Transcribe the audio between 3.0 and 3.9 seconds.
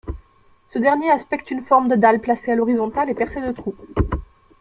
et percé de trous.